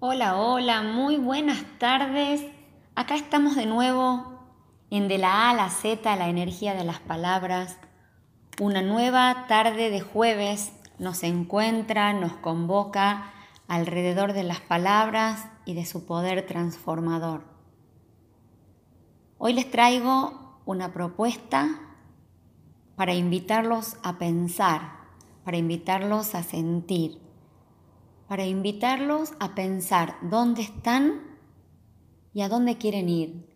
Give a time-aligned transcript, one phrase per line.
[0.00, 2.46] Hola, hola, muy buenas tardes.
[2.94, 4.46] Acá estamos de nuevo
[4.90, 7.80] en De la A a la Z, la energía de las palabras.
[8.60, 13.32] Una nueva tarde de jueves nos encuentra, nos convoca
[13.66, 17.42] alrededor de las palabras y de su poder transformador.
[19.36, 21.70] Hoy les traigo una propuesta
[22.94, 24.92] para invitarlos a pensar,
[25.42, 27.27] para invitarlos a sentir
[28.28, 31.22] para invitarlos a pensar dónde están
[32.34, 33.48] y a dónde quieren ir.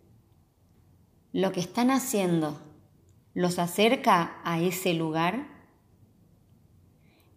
[1.31, 2.59] Lo que están haciendo
[3.35, 5.47] los acerca a ese lugar.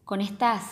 [0.05, 0.63] Con estas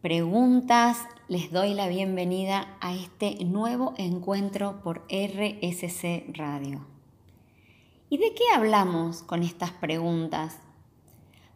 [0.00, 6.86] preguntas les doy la bienvenida a este nuevo encuentro por RSC Radio.
[8.08, 10.58] ¿Y de qué hablamos con estas preguntas?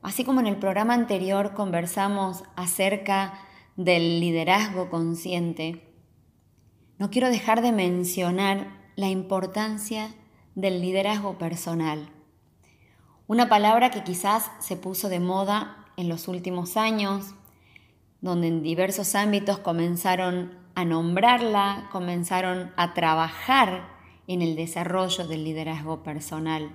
[0.02, 3.40] Así como en el programa anterior conversamos acerca
[3.76, 5.82] del liderazgo consciente,
[6.98, 10.14] no quiero dejar de mencionar la importancia
[10.54, 12.08] del liderazgo personal.
[13.26, 17.34] Una palabra que quizás se puso de moda en los últimos años,
[18.20, 23.88] donde en diversos ámbitos comenzaron a nombrarla, comenzaron a trabajar
[24.26, 26.70] en el desarrollo del liderazgo personal,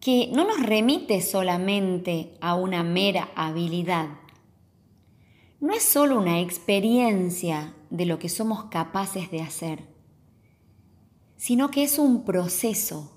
[0.00, 4.08] que no nos remite solamente a una mera habilidad,
[5.62, 9.86] no es solo una experiencia de lo que somos capaces de hacer,
[11.36, 13.12] sino que es un proceso.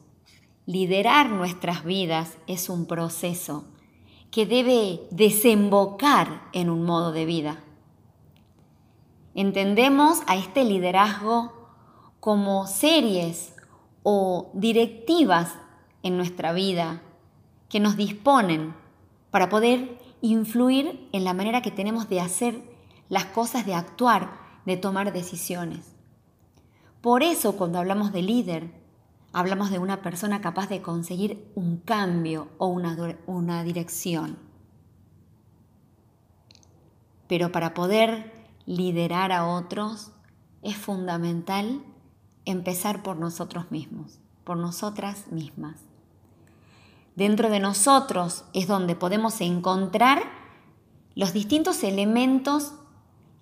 [0.67, 3.65] Liderar nuestras vidas es un proceso
[4.29, 7.63] que debe desembocar en un modo de vida.
[9.33, 11.51] Entendemos a este liderazgo
[12.19, 13.55] como series
[14.03, 15.55] o directivas
[16.03, 17.01] en nuestra vida
[17.69, 18.75] que nos disponen
[19.31, 22.61] para poder influir en la manera que tenemos de hacer
[23.09, 24.31] las cosas, de actuar,
[24.65, 25.95] de tomar decisiones.
[27.01, 28.71] Por eso cuando hablamos de líder,
[29.31, 34.37] hablamos de una persona capaz de conseguir un cambio o una, una dirección.
[37.27, 38.33] Pero para poder
[38.65, 40.11] liderar a otros
[40.61, 41.83] es fundamental
[42.45, 45.81] empezar por nosotros mismos, por nosotras mismas.
[47.15, 50.23] Dentro de nosotros es donde podemos encontrar
[51.15, 52.73] los distintos elementos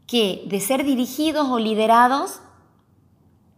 [0.05, 2.41] que, de ser dirigidos o liderados,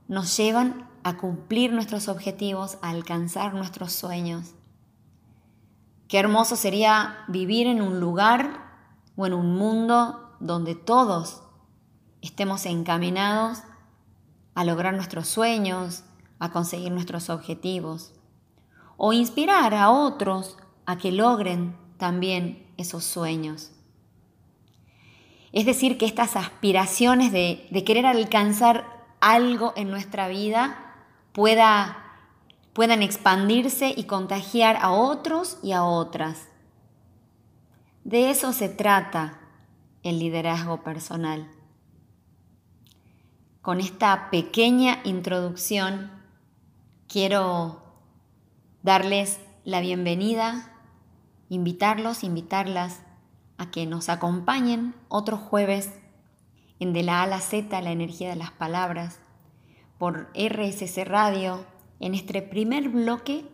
[0.07, 4.53] nos llevan a cumplir nuestros objetivos, a alcanzar nuestros sueños.
[6.07, 8.63] Qué hermoso sería vivir en un lugar
[9.17, 11.41] o en un mundo donde todos
[12.21, 13.63] estemos encaminados
[14.53, 16.03] a lograr nuestros sueños,
[16.39, 18.13] a conseguir nuestros objetivos
[18.97, 23.71] o inspirar a otros a que logren también esos sueños.
[25.51, 30.97] Es decir, que estas aspiraciones de, querer alcanzar algo en nuestra vida
[31.31, 31.97] pueda,
[32.73, 36.49] puedan expandirse y contagiar a otros y a otras.
[38.03, 39.39] De eso se trata
[40.03, 41.49] el liderazgo personal.
[43.61, 46.11] Con esta pequeña introducción
[47.07, 47.84] quiero
[48.85, 50.71] darles la bienvenida,
[51.49, 53.01] invitarlos, invitarlas
[53.57, 55.91] a que nos acompañen otro jueves
[56.79, 59.19] en De la A a la Z, la energía de las palabras,
[59.97, 61.65] por RSC Radio,
[61.99, 63.49] en este primer bloque,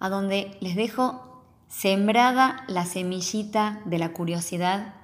[0.00, 4.96] a donde les dejo sembrada la semillita de la curiosidad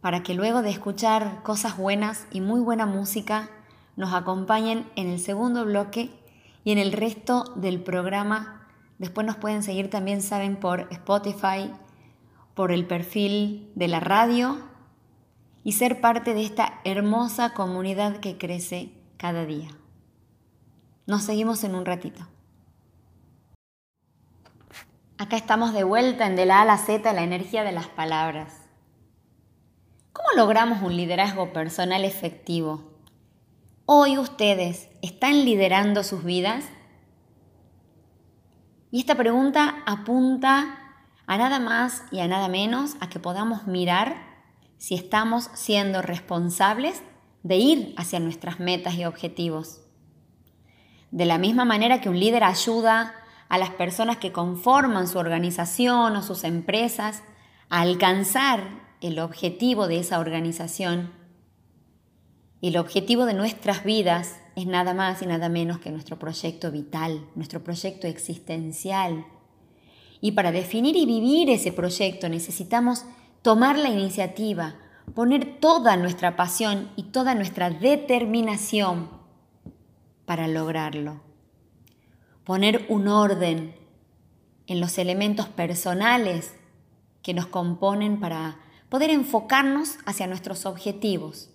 [0.00, 3.50] para que luego de escuchar cosas buenas y muy buena música,
[3.94, 6.10] nos acompañen en el segundo bloque
[6.64, 8.59] y en el resto del programa
[9.00, 11.72] Después nos pueden seguir también, saben, por Spotify,
[12.54, 14.60] por el perfil de la radio
[15.64, 19.70] y ser parte de esta hermosa comunidad que crece cada día.
[21.06, 22.28] Nos seguimos en un ratito.
[25.16, 27.86] Acá estamos de vuelta en De la A a la Z, la energía de las
[27.86, 28.52] palabras.
[30.12, 32.84] ¿Cómo logramos un liderazgo personal efectivo?
[33.86, 36.66] Hoy ustedes están liderando sus vidas
[38.90, 40.78] y esta pregunta apunta
[41.26, 44.16] a nada más y a nada menos a que podamos mirar
[44.78, 47.02] si estamos siendo responsables
[47.42, 49.80] de ir hacia nuestras metas y objetivos.
[51.12, 53.14] De la misma manera que un líder ayuda
[53.48, 57.22] a las personas que conforman su organización o sus empresas
[57.68, 58.64] a alcanzar
[59.00, 61.12] el objetivo de esa organización,
[62.60, 67.26] el objetivo de nuestras vidas es nada más y nada menos que nuestro proyecto vital,
[67.34, 69.26] nuestro proyecto existencial.
[70.20, 73.04] Y para definir y vivir ese proyecto necesitamos
[73.42, 74.76] tomar la iniciativa,
[75.14, 79.08] poner toda nuestra pasión y toda nuestra determinación
[80.26, 81.20] para lograrlo.
[82.44, 83.74] Poner un orden
[84.66, 86.54] en los elementos personales
[87.22, 88.58] que nos componen para
[88.88, 91.50] poder enfocarnos hacia nuestros objetivos.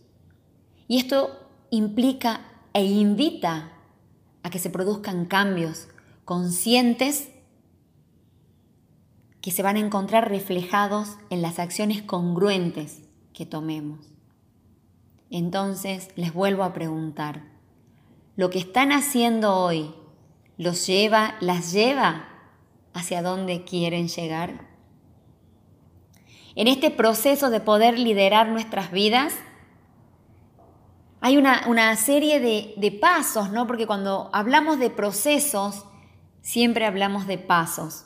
[0.88, 2.42] Y esto implica
[2.75, 3.72] e invita
[4.44, 5.88] a que se produzcan cambios
[6.25, 7.30] conscientes
[9.39, 13.01] que se van a encontrar reflejados en las acciones congruentes
[13.31, 14.00] que tomemos.
[15.30, 17.44] Entonces les vuelvo a preguntar,
[18.36, 19.95] ¿lo que están haciendo hoy
[20.57, 22.28] los lleva, las lleva
[22.94, 24.68] hacia donde quieren llegar?
[26.56, 29.33] En este proceso de poder liderar nuestras vidas,
[31.25, 33.66] hay una, serie de, de pasos, ¿no?
[33.66, 35.83] Porque cuando hablamos de procesos,
[36.44, 38.06] siempre hablamos de pasos.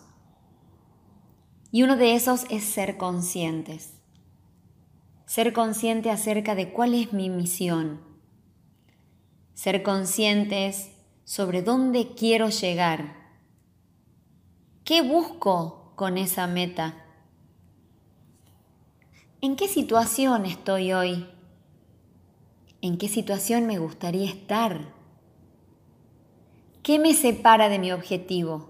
[1.69, 3.99] Y uno de esos es ser conscientes.
[5.25, 7.99] Ser consciente acerca de cuál es mi misión.
[9.53, 10.91] Ser conscientes
[11.25, 13.17] sobre dónde quiero llegar.
[14.85, 17.03] ¿Qué busco con esa meta?
[19.41, 21.27] ¿En qué situación estoy hoy?
[22.81, 24.93] ¿En qué situación me gustaría estar?
[26.81, 28.69] ¿Qué me separa de mi objetivo?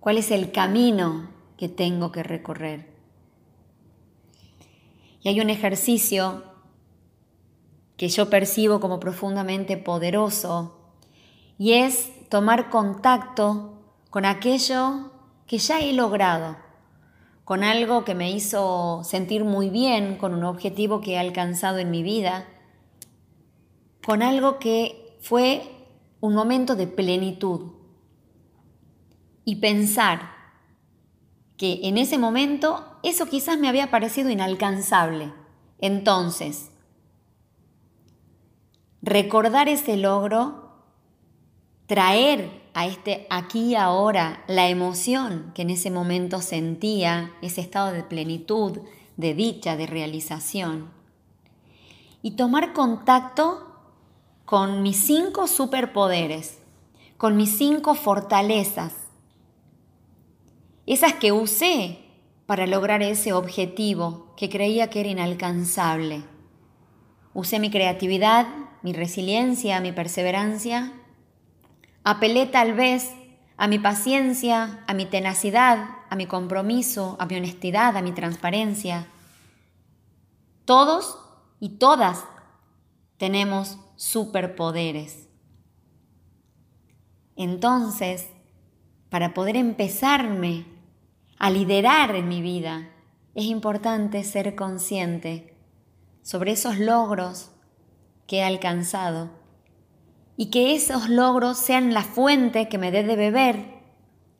[0.00, 2.92] ¿Cuál es el camino que tengo que recorrer?
[5.22, 6.42] Y hay un ejercicio
[7.96, 10.76] que yo percibo como profundamente poderoso
[11.56, 13.78] y es tomar contacto
[14.10, 15.12] con aquello
[15.46, 16.56] que ya he logrado,
[17.44, 21.90] con algo que me hizo sentir muy bien, con un objetivo que he alcanzado en
[21.90, 22.46] mi vida,
[24.04, 25.62] con algo que fue
[26.20, 27.72] un momento de plenitud
[29.44, 30.30] y pensar
[31.56, 35.32] que en ese momento eso quizás me había parecido inalcanzable.
[35.78, 36.70] Entonces,
[39.02, 40.84] recordar ese logro,
[41.86, 47.92] traer a este aquí y ahora la emoción que en ese momento sentía, ese estado
[47.92, 48.78] de plenitud,
[49.16, 50.90] de dicha, de realización,
[52.22, 53.68] y tomar contacto
[54.44, 56.58] con mis cinco superpoderes,
[57.16, 58.94] con mis cinco fortalezas,
[60.86, 61.98] esas que usé
[62.46, 66.24] para lograr ese objetivo que creía que era inalcanzable.
[67.34, 68.46] Usé mi creatividad,
[68.82, 70.92] mi resiliencia, mi perseverancia.
[72.04, 73.12] Apelé tal vez
[73.56, 79.06] a mi paciencia, a mi tenacidad, a mi compromiso, a mi honestidad, a mi transparencia.
[80.64, 81.18] Todos
[81.60, 82.24] y todas
[83.18, 85.28] tenemos superpoderes.
[87.36, 88.28] Entonces,
[89.08, 90.66] para poder empezarme
[91.38, 92.88] a liderar en mi vida,
[93.34, 95.56] es importante ser consciente
[96.22, 97.52] sobre esos logros
[98.26, 99.41] que he alcanzado
[100.36, 103.82] y que esos logros sean la fuente que me dé de beber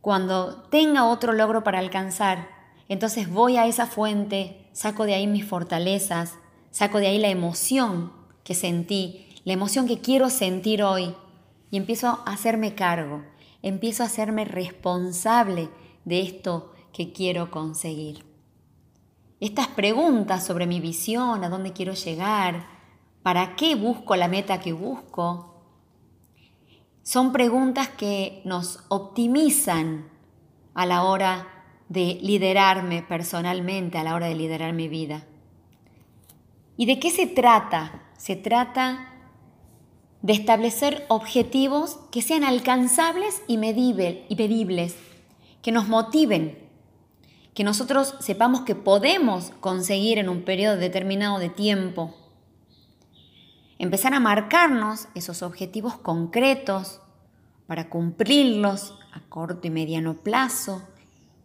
[0.01, 2.49] cuando tenga otro logro para alcanzar.
[2.89, 6.35] Entonces voy a esa fuente, saco de ahí mis fortalezas,
[6.71, 8.13] saco de ahí la emoción
[8.45, 11.15] que sentí, la emoción que quiero sentir hoy
[11.71, 13.23] y empiezo a hacerme cargo,
[13.63, 15.69] empiezo a hacerme responsable
[16.05, 18.25] de esto que quiero conseguir.
[19.41, 22.67] Estas preguntas sobre mi visión, a dónde quiero llegar,
[23.23, 25.52] para qué busco la meta que busco,
[27.03, 30.09] son preguntas que nos optimizan
[30.75, 31.49] a la hora
[31.89, 35.25] de liderarme personalmente, a la hora de liderar mi vida.
[36.77, 38.03] ¿Y de qué se trata?
[38.17, 39.09] Se trata
[40.23, 44.97] de establecer objetivos que sean alcanzables y medibles,
[45.61, 46.59] que nos motiven,
[47.55, 52.15] que nosotros sepamos que podemos conseguir en un periodo determinado de tiempo.
[53.83, 57.01] Empezar a marcarnos esos objetivos concretos
[57.67, 60.87] para cumplirlos a corto y mediano plazo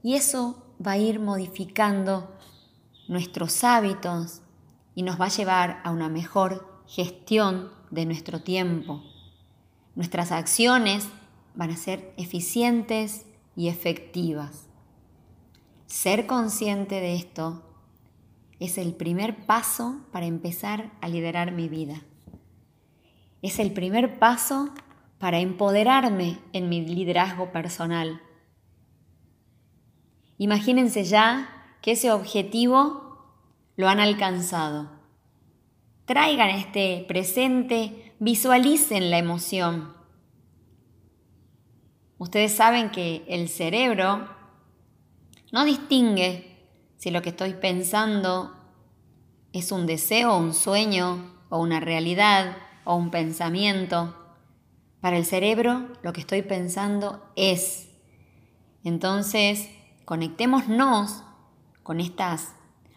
[0.03, 2.31] y eso va a ir modificando
[3.07, 4.43] nuestros hábitos
[4.93, 9.01] y nos va a llevar a una mejor gestión de nuestro tiempo.
[9.95, 11.09] Nuestras acciones
[11.55, 13.25] van a ser eficientes
[13.55, 14.67] y efectivas.
[15.87, 17.63] Ser consciente de esto
[18.59, 22.03] es el primer paso para empezar a liderar mi vida.
[23.41, 24.69] Es el primer paso
[25.19, 28.21] para empoderarme en mi liderazgo personal.
[30.37, 33.41] Imagínense ya que ese objetivo
[33.75, 34.91] lo han alcanzado.
[36.05, 39.95] Traigan este presente, visualicen la emoción.
[42.17, 44.29] Ustedes saben que el cerebro
[45.51, 46.67] no distingue
[46.97, 48.57] si lo que estoy pensando
[49.53, 54.15] ¿Es un deseo, un sueño, o una realidad, o un pensamiento?
[55.01, 57.89] Para el cerebro, lo que estoy pensando es.
[58.83, 59.69] Entonces,
[60.05, 61.23] conectémonos
[61.83, 62.53] con estas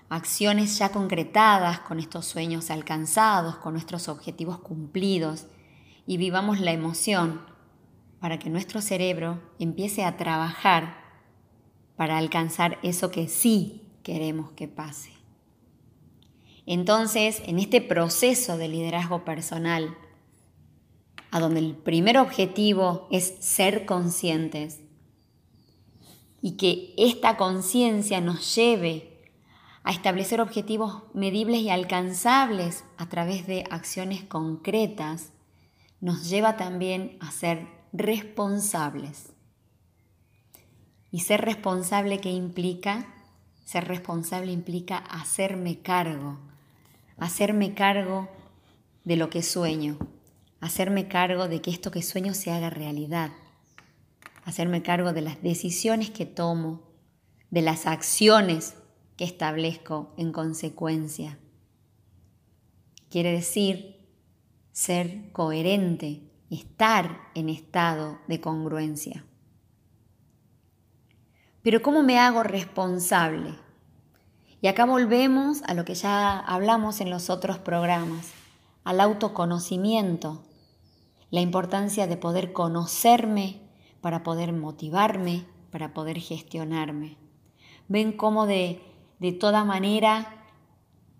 [0.08, 5.46] acciones ya concretadas, con estos sueños alcanzados, con nuestros objetivos cumplidos
[6.06, 7.42] y vivamos la emoción
[8.20, 11.00] para que nuestro cerebro empiece a trabajar
[11.96, 15.19] para alcanzar eso que sí queremos que pase.
[16.72, 19.98] Entonces, en este proceso de liderazgo personal,
[21.32, 24.78] a donde el primer objetivo es ser conscientes
[26.40, 29.32] y que esta conciencia nos lleve
[29.82, 35.32] a establecer objetivos medibles y alcanzables a través de acciones concretas,
[36.00, 39.32] nos lleva también a ser responsables.
[41.10, 43.12] ¿Y ser responsable qué implica?
[43.64, 46.38] Ser responsable implica hacerme cargo,
[47.20, 48.28] hacerme cargo
[49.04, 49.98] de lo que sueño,
[50.60, 53.30] hacerme cargo de que esto que sueño se haga realidad,
[54.44, 56.82] hacerme cargo de las decisiones que tomo,
[57.50, 58.74] de las acciones
[59.16, 61.38] que establezco en consecuencia.
[63.10, 64.08] Quiere decir
[64.72, 69.26] ser coherente, estar en estado de congruencia.
[71.62, 73.58] Pero ¿cómo me hago responsable?
[74.60, 78.32] Y acá volvemos a lo que ya hablamos en los otros programas,
[78.84, 80.42] al autoconocimiento,
[81.30, 83.60] la importancia de poder conocerme
[84.00, 87.16] para poder motivarme, para poder gestionarme.
[87.88, 88.82] Ven cómo de
[89.20, 90.46] de toda manera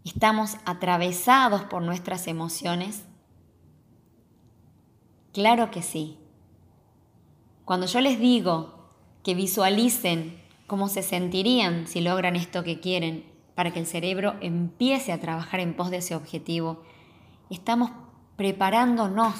[0.04, 3.04] estamos atravesados por nuestras emociones?
[5.32, 6.18] Claro que sí.
[7.64, 8.90] Cuando yo les digo
[9.22, 13.29] que visualicen cómo se sentirían si logran esto que quieren
[13.60, 16.82] para que el cerebro empiece a trabajar en pos de ese objetivo,
[17.50, 17.90] estamos
[18.36, 19.34] preparándonos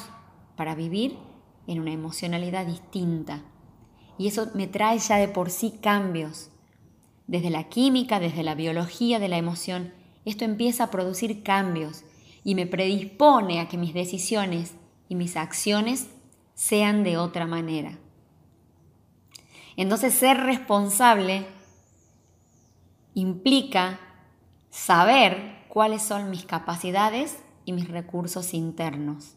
[0.57, 1.17] para vivir
[1.67, 3.41] en una emocionalidad distinta.
[4.19, 6.51] Y eso me trae ya de por sí cambios
[7.29, 9.95] desde la química, desde la biología de la emoción,
[10.27, 12.05] esto empieza a producir cambios
[12.45, 14.75] y me predispone a que mis decisiones
[15.09, 16.11] y mis acciones
[16.53, 17.99] sean de otra manera.
[19.79, 21.47] Entonces ser responsable
[23.15, 23.99] implica
[24.71, 29.35] saber cuáles son mis capacidades y mis recursos internos.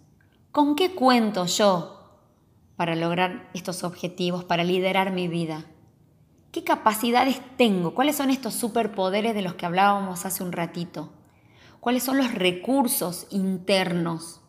[0.51, 1.99] ¿Con qué cuento yo
[2.75, 5.65] para lograr estos objetivos, para liderar mi vida?
[6.51, 7.95] ¿Qué capacidades tengo?
[7.95, 11.11] ¿Cuáles son estos superpoderes de los que hablábamos hace un ratito?
[11.79, 14.39] ¿Cuáles son los recursos internos?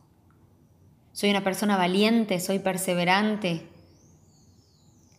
[1.13, 2.41] ¿Soy una persona valiente?
[2.41, 3.69] ¿Soy perseverante?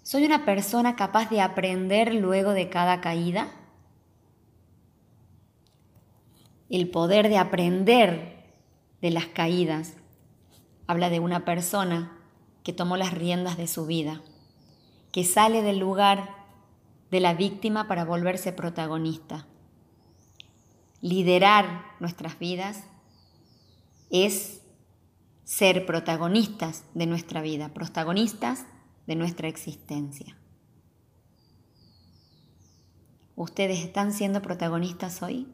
[0.03, 3.49] ¿Soy una persona capaz de aprender luego de cada caída?
[6.69, 8.43] El poder de aprender
[9.01, 9.93] de las caídas
[10.87, 12.17] habla de una persona
[12.63, 14.21] que tomó las riendas de su vida,
[15.11, 16.29] que sale del lugar
[17.11, 19.47] de la víctima para volverse protagonista.
[21.01, 22.83] Liderar nuestras vidas
[24.09, 24.61] es
[25.43, 28.65] ser protagonistas de nuestra vida, protagonistas
[29.05, 30.35] de nuestra existencia.
[33.35, 35.47] ¿Ustedes están siendo protagonistas hoy?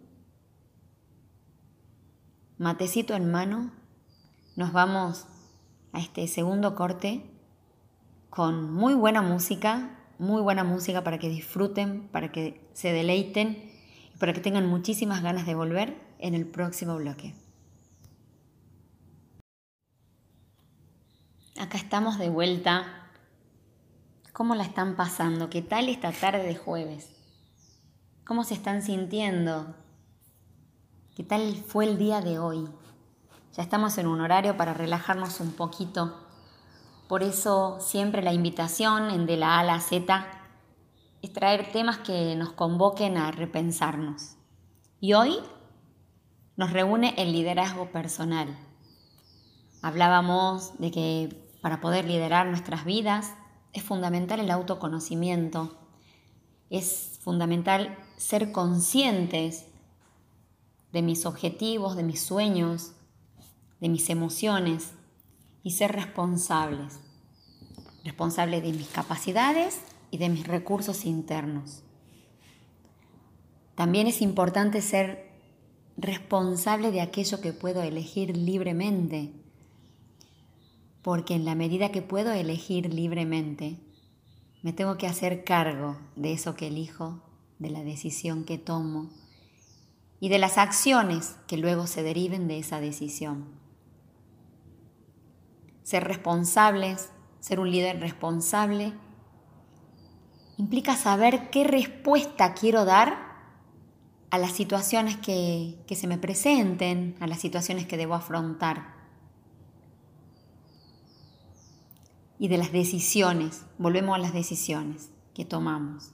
[2.61, 3.71] Matecito en mano,
[4.55, 5.25] nos vamos
[5.93, 7.25] a este segundo corte
[8.29, 13.71] con muy buena música muy buena música para que disfruten, para que se deleiten
[14.13, 17.33] y para que tengan muchísimas ganas de volver en el próximo bloque.
[21.59, 23.09] Acá estamos de vuelta.
[24.31, 25.49] ¿Cómo la están pasando?
[25.49, 27.09] ¿Qué tal esta tarde de jueves?
[28.23, 29.80] ¿Cómo se están sintiendo?
[31.15, 32.67] ¿Qué tal fue el día de hoy?
[33.55, 36.15] Ya estamos en un horario para relajarnos un poquito
[37.11, 40.25] por eso siempre la invitación en de la A a la Z
[41.21, 44.37] es traer temas que nos convoquen a repensarnos.
[45.01, 45.35] Y hoy
[46.55, 48.57] nos reúne el liderazgo personal.
[49.81, 53.33] Hablábamos de que para poder liderar nuestras vidas
[53.73, 55.77] es fundamental el autoconocimiento,
[56.69, 59.65] es fundamental ser conscientes
[60.91, 62.93] de mis objetivos, de mis sueños,
[63.79, 64.91] de mis emociones,
[65.63, 66.99] y ser responsables,
[68.03, 69.79] responsables de mis capacidades
[70.09, 71.83] y de mis recursos internos.
[73.75, 75.31] También es importante ser
[75.97, 79.31] responsable de aquello que puedo elegir libremente,
[81.01, 83.77] porque en la medida que puedo elegir libremente,
[84.61, 87.21] me tengo que hacer cargo de eso que elijo,
[87.59, 89.09] de la decisión que tomo,
[90.21, 93.47] y de las acciones que luego se deriven de esa decisión.
[95.81, 98.93] Ser responsables, ser un líder responsable,
[100.57, 103.31] implica saber qué respuesta quiero dar
[104.29, 108.93] a las situaciones que, que se me presenten, a las situaciones que debo afrontar.
[112.37, 116.11] Y de las decisiones, volvemos a las decisiones que tomamos.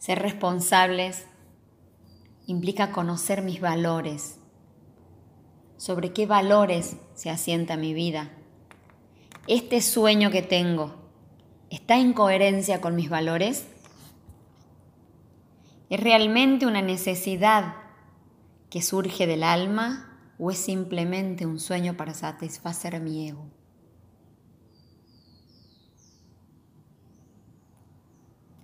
[0.00, 1.26] Ser responsables
[2.46, 4.38] implica conocer mis valores,
[5.76, 8.30] sobre qué valores se asienta mi vida.
[9.46, 10.94] Este sueño que tengo,
[11.68, 13.66] ¿está en coherencia con mis valores?
[15.90, 17.74] ¿Es realmente una necesidad
[18.70, 23.59] que surge del alma o es simplemente un sueño para satisfacer mi ego?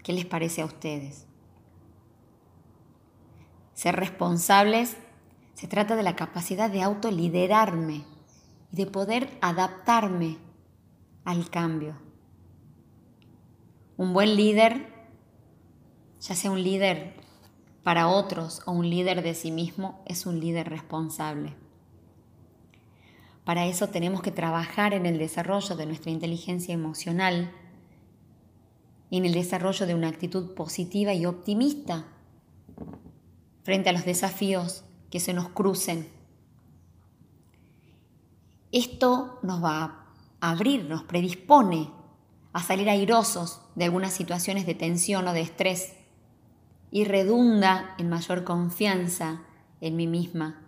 [0.07, 1.27] ¿Qué les parece a ustedes?
[3.75, 4.97] Ser responsables
[5.55, 8.05] se trata de la capacidad de autoliderarme
[8.71, 10.39] y de poder adaptarme
[11.25, 11.97] al cambio.
[13.97, 14.95] Un buen líder,
[16.21, 17.17] ya sea un líder
[17.83, 21.57] para otros o un líder de sí mismo, es un líder responsable.
[23.45, 27.51] Para eso tenemos que trabajar en el desarrollo de nuestra inteligencia emocional,
[29.11, 32.07] en el desarrollo de una actitud positiva y optimista
[33.63, 36.09] frente a los desafíos que se nos crucen.
[38.73, 40.07] Esto nos va
[40.41, 41.91] a abrir, nos predispone
[42.53, 45.95] a salir airosos de algunas situaciones de tensión o de estrés
[46.91, 49.43] y redunda en mayor confianza
[49.81, 50.63] en mí misma.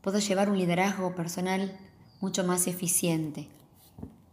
[0.00, 1.78] Puedo llevar un liderazgo personal
[2.20, 3.48] mucho más eficiente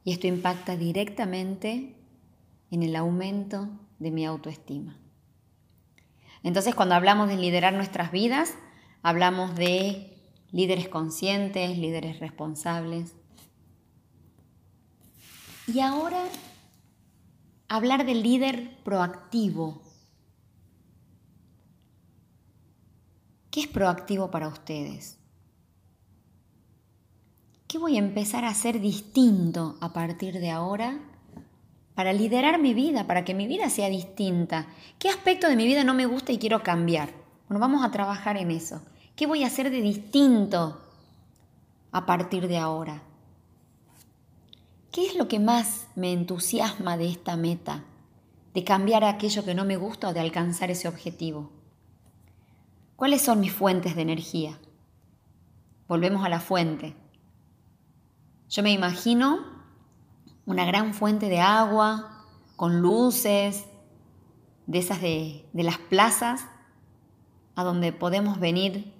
[0.03, 1.98] y esto impacta directamente
[2.71, 4.97] en el aumento de mi autoestima.
[6.43, 8.55] Entonces, cuando hablamos de liderar nuestras vidas,
[9.01, 10.17] hablamos de
[10.51, 13.15] líderes conscientes, líderes responsables.
[15.67, 16.23] Y ahora,
[17.67, 19.81] hablar del líder proactivo.
[23.51, 25.17] ¿Qué es proactivo para ustedes?
[27.67, 30.99] ¿Qué voy a empezar a hacer distinto a partir de ahora
[31.99, 34.67] para liderar mi vida, para que mi vida sea distinta.
[34.99, 37.09] ¿Qué aspecto de mi vida no me gusta y quiero cambiar?
[37.49, 38.81] Bueno, vamos a trabajar en eso.
[39.17, 40.81] ¿Qué voy a hacer de distinto
[41.91, 43.01] a partir de ahora?
[44.93, 47.83] ¿Qué es lo que más me entusiasma de esta meta?
[48.53, 51.51] De cambiar aquello que no me gusta o de alcanzar ese objetivo.
[52.95, 54.57] ¿Cuáles son mis fuentes de energía?
[55.89, 56.95] Volvemos a la fuente.
[58.47, 59.58] Yo me imagino
[60.49, 63.65] una gran fuente de agua, con luces,
[64.65, 66.43] de esas de, de las plazas,
[67.53, 68.95] a donde podemos venir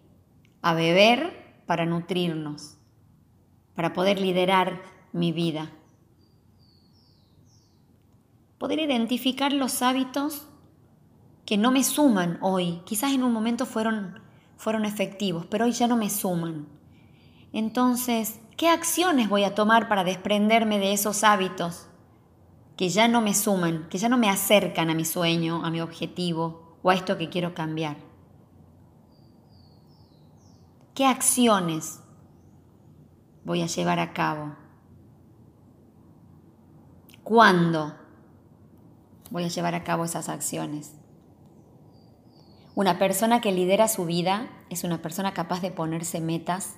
[0.62, 2.77] a beber para nutrirnos,
[3.73, 5.71] para poder liderar mi vida.
[8.59, 10.47] Poder identificar los hábitos
[11.47, 12.83] que no me suman hoy.
[12.85, 14.19] Quizás en un momento fueron,
[14.55, 16.67] fueron efectivos, pero hoy ya no me suman.
[17.53, 21.88] Entonces, ¿Qué acciones voy a tomar para desprenderme de esos hábitos
[22.76, 25.80] que ya no me suman, que ya no me acercan a mi sueño, a mi
[25.80, 27.95] objetivo o a esto que quiero cambiar?
[30.93, 32.02] ¿Qué acciones
[33.45, 34.58] voy a llevar a cabo?
[37.24, 37.95] ¿Cuándo
[39.32, 40.98] voy a llevar a cabo esas acciones?
[42.76, 46.76] Una persona que lidera su vida es una persona capaz de ponerse metas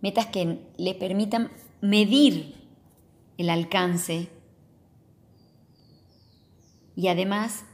[0.00, 2.54] metas que le permitan medir
[3.36, 4.30] el alcance
[6.96, 7.64] y además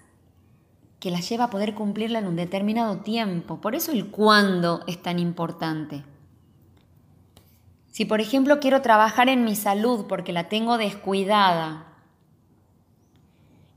[1.00, 3.60] que la lleva a poder cumplirla en un determinado tiempo.
[3.60, 6.04] Por eso el cuándo es tan importante.
[7.90, 11.94] Si por ejemplo quiero trabajar en mi salud porque la tengo descuidada,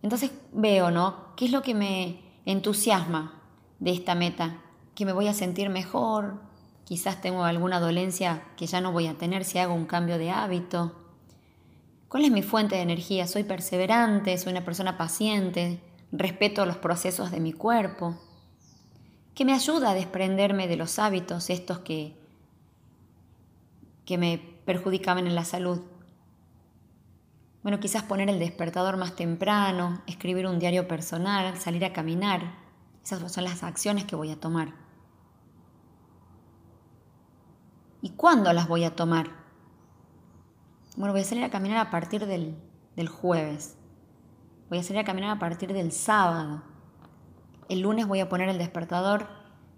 [0.01, 1.35] entonces veo, ¿no?
[1.35, 3.41] ¿Qué es lo que me entusiasma
[3.79, 4.61] de esta meta?
[4.95, 6.41] Que me voy a sentir mejor,
[6.87, 10.31] Quizás tengo alguna dolencia que ya no voy a tener si hago un cambio de
[10.31, 10.95] hábito.
[12.07, 13.27] ¿Cuál es mi fuente de energía?
[13.27, 14.37] ¿Soy perseverante?
[14.37, 15.81] ¿Soy una persona paciente?
[16.13, 18.15] ¿Respeto los procesos de mi cuerpo?
[19.35, 22.15] ¿Qué me ayuda a desprenderme de los hábitos estos que,
[24.05, 25.81] que me perjudicaban en la salud?
[27.63, 32.43] Bueno, quizás poner el despertador más temprano, escribir un diario personal, salir a caminar.
[33.03, 34.86] Esas son las acciones que voy a tomar.
[38.01, 39.31] ¿Y cuándo las voy a tomar?
[40.95, 42.57] Bueno, voy a salir a caminar a partir del,
[42.95, 43.77] del jueves.
[44.69, 46.63] Voy a salir a caminar a partir del sábado.
[47.69, 49.27] el lunes voy a poner el despertador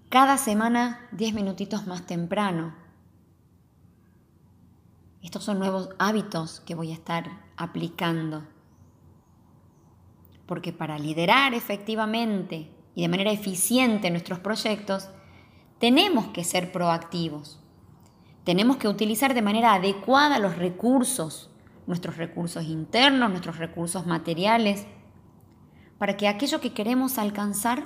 [0.10, 2.73] cada semana 10 minutitos más temprano.
[5.21, 8.47] Estos son nuevos hábitos que voy a estar aplicando.
[10.45, 15.10] Porque para liderar efectivamente y de manera eficiente nuestros proyectos,
[15.77, 17.62] tenemos que ser proactivos.
[18.43, 21.49] Tenemos que utilizar de manera adecuada los recursos,
[21.88, 24.86] nuestros recursos internos, nuestros recursos materiales,
[25.97, 27.86] para que aquello que queremos alcanzar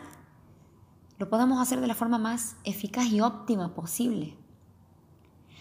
[1.17, 4.35] lo podamos hacer de la forma más eficaz y óptima posible.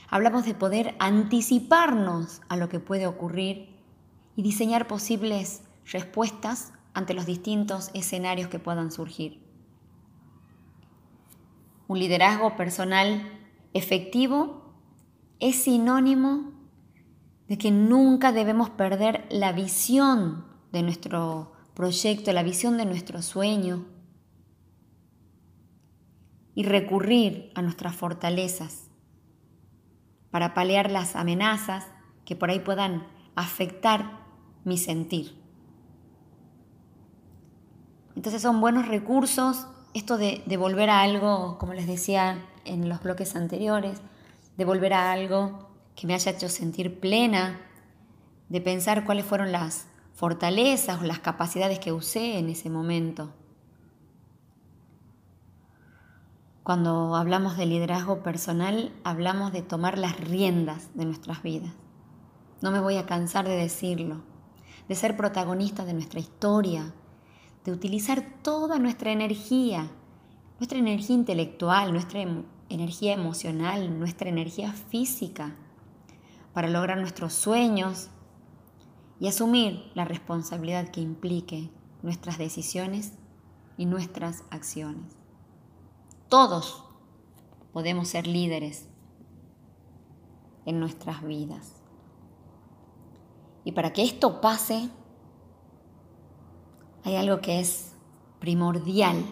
[0.09, 3.75] Hablamos de poder anticiparnos a lo que puede ocurrir
[4.37, 9.43] y diseñar posibles respuestas ante los distintos escenarios que puedan surgir.
[11.89, 13.23] Un liderazgo personal
[13.73, 14.62] efectivo
[15.43, 16.53] es sinónimo
[17.49, 23.85] de que nunca debemos perder la visión de nuestro proyecto, la visión de nuestro sueño
[26.55, 28.89] y recurrir a nuestras fortalezas
[30.31, 31.87] para paliar las amenazas
[32.25, 34.21] que por ahí puedan afectar
[34.65, 35.37] mi sentir.
[38.15, 43.37] Entonces son buenos recursos esto de, volver a algo, como les decía en los bloques
[43.37, 44.01] anteriores,
[44.57, 47.61] de volver a algo que me haya hecho sentir plena,
[48.49, 53.33] de pensar cuáles fueron las fortalezas o las capacidades que usé en ese momento.
[56.63, 61.73] Cuando hablamos de liderazgo personal, hablamos de tomar las riendas de nuestras vidas.
[62.61, 64.23] No me voy a cansar de decirlo,
[64.89, 66.95] de ser protagonistas de nuestra historia,
[67.65, 69.89] de utilizar toda nuestra energía,
[70.61, 75.57] nuestra energía intelectual, nuestra em, energía emocional, nuestra energía física,
[76.53, 78.09] para lograr nuestros sueños
[79.21, 81.71] y asumir la responsabilidad que implique
[82.03, 83.13] nuestras decisiones
[83.77, 85.17] y nuestras acciones.
[86.29, 86.85] Todos
[87.73, 88.89] podemos ser líderes
[90.65, 91.83] en nuestras vidas.
[93.65, 94.91] Y para que esto pase,
[97.05, 97.95] hay algo que es
[98.41, 99.25] primordial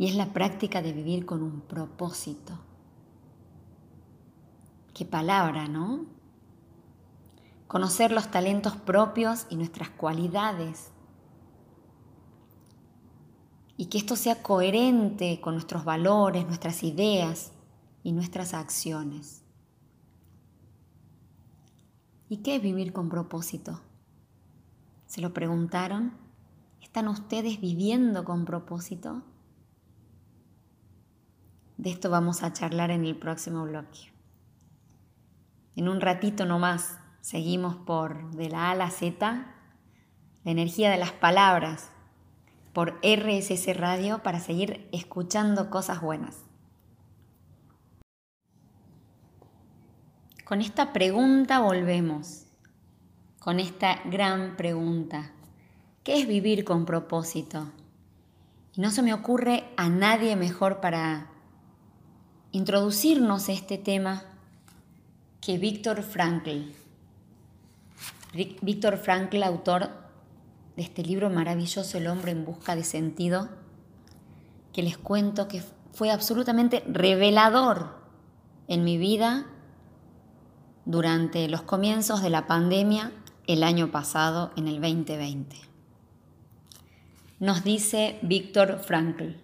[0.00, 2.58] y es la práctica de vivir con un propósito.
[4.94, 6.06] Qué palabra, ¿no?
[7.68, 10.90] Conocer los talentos propios y nuestras cualidades.
[13.76, 17.52] Y que esto sea coherente con nuestros valores, nuestras ideas
[18.02, 19.42] y nuestras acciones.
[22.30, 23.82] ¿Y qué es vivir con propósito?
[25.04, 26.14] ¿Se lo preguntaron?
[26.80, 29.24] ¿Están ustedes viviendo con propósito?
[31.80, 34.12] De esto vamos a charlar en el próximo bloque.
[35.76, 39.46] En un ratito nomás seguimos por de la A a la Z,
[40.44, 41.90] la energía de las palabras,
[42.74, 46.36] por RSS Radio para seguir escuchando cosas buenas.
[50.44, 52.44] Con esta pregunta volvemos
[53.38, 55.32] con esta gran pregunta.
[56.04, 57.72] ¿Qué es vivir con propósito?
[58.74, 61.29] Y no se me ocurre a nadie mejor para
[62.52, 64.24] introducirnos a este tema
[65.40, 66.72] que Víctor Frankl.
[68.32, 69.90] Víctor Frankl, autor
[70.76, 73.48] de este libro maravilloso El hombre en busca de sentido,
[74.72, 77.98] que les cuento que fue absolutamente revelador
[78.68, 79.46] en mi vida
[80.84, 83.12] durante los comienzos de la pandemia
[83.46, 85.56] el año pasado, en el 2020.
[87.40, 89.34] Nos dice Víctor Frankl,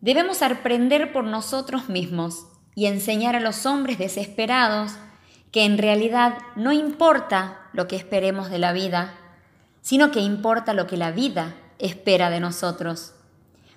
[0.00, 4.92] debemos aprender por nosotros mismos y enseñar a los hombres desesperados
[5.52, 9.14] que en realidad no importa lo que esperemos de la vida,
[9.82, 13.14] sino que importa lo que la vida espera de nosotros.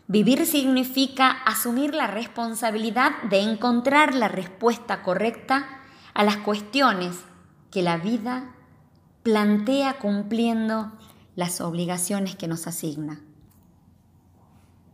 [0.07, 5.81] Vivir significa asumir la responsabilidad de encontrar la respuesta correcta
[6.13, 7.15] a las cuestiones
[7.71, 8.53] que la vida
[9.23, 10.91] plantea cumpliendo
[11.35, 13.21] las obligaciones que nos asigna.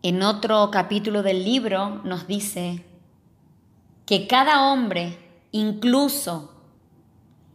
[0.01, 2.85] En otro capítulo del libro nos dice
[4.05, 5.17] que cada hombre,
[5.51, 6.53] incluso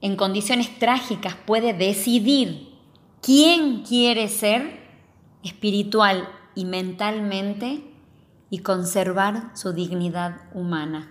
[0.02, 2.68] en condiciones trágicas, puede decidir
[3.22, 4.78] quién quiere ser
[5.42, 7.82] espiritual y mentalmente
[8.50, 11.10] y conservar su dignidad humana.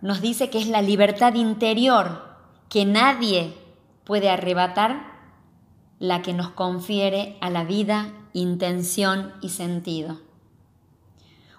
[0.00, 2.22] Nos dice que es la libertad interior
[2.68, 3.52] que nadie
[4.04, 5.10] puede arrebatar
[5.98, 10.20] la que nos confiere a la vida intención y sentido.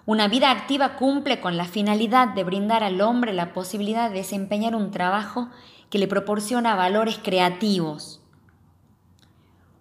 [0.04, 4.74] Una vida activa cumple con la finalidad de brindar al hombre la posibilidad de desempeñar
[4.74, 5.48] un trabajo
[5.90, 8.20] que le proporciona valores creativos.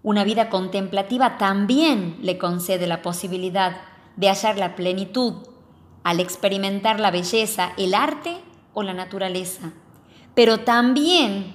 [0.03, 3.77] Una vida contemplativa también le concede la posibilidad
[4.15, 5.35] de hallar la plenitud
[6.03, 8.37] al experimentar la belleza, el arte
[8.73, 9.73] o la naturaleza.
[10.35, 11.53] Pero también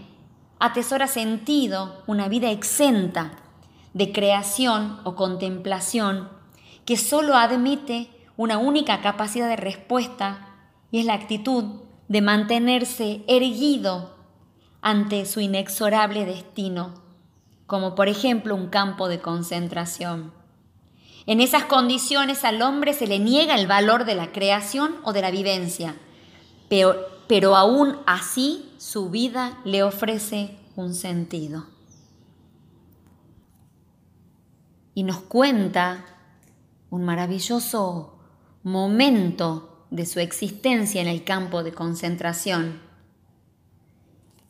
[0.59, 3.33] atesora sentido una vida exenta
[3.97, 6.29] de creación o contemplación
[6.85, 10.51] que solo admite una única capacidad de respuesta
[10.91, 14.15] y es la actitud de mantenerse erguido
[14.83, 16.93] ante su inexorable destino,
[17.67, 20.31] como por ejemplo un campo de concentración.
[21.25, 25.23] En esas condiciones al hombre se le niega el valor de la creación o de
[25.23, 25.97] la vivencia,
[26.69, 26.97] pero,
[27.29, 31.76] pero aún así su vida le ofrece un sentido.
[34.97, 36.07] Y nos cuenta
[36.89, 38.19] un maravilloso
[38.63, 42.81] momento de su existencia en el campo de concentración.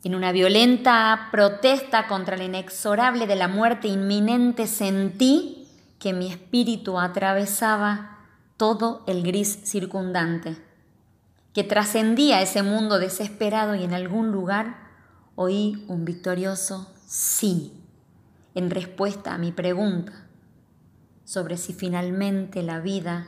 [0.05, 5.67] En una violenta protesta contra el inexorable de la muerte inminente sentí
[5.99, 8.19] que mi espíritu atravesaba
[8.55, 10.55] todo el gris circundante,
[11.53, 14.77] que trascendía ese mundo desesperado y en algún lugar
[15.35, 17.73] oí un victorioso sí
[18.55, 20.26] en respuesta a mi pregunta
[21.27, 23.27] sobre si finalmente la vida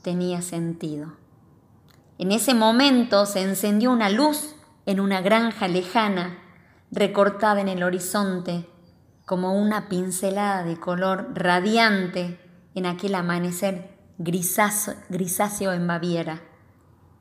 [0.00, 1.12] tenía sentido.
[2.16, 4.54] En ese momento se encendió una luz
[4.86, 6.38] en una granja lejana,
[6.90, 8.70] recortada en el horizonte
[9.26, 12.40] como una pincelada de color radiante
[12.74, 16.40] en aquel amanecer grisáceo en Baviera,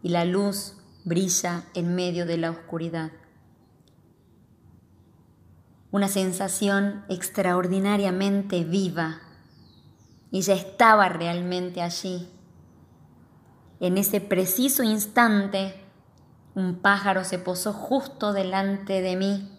[0.02, 3.12] y la luz brilla en medio de la oscuridad.
[5.92, 9.20] Una sensación extraordinariamente viva,
[10.42, 12.28] ya estaba realmente allí.
[13.80, 15.76] En ese preciso instante,
[16.56, 19.50] un pájaro se posó justo delante de mí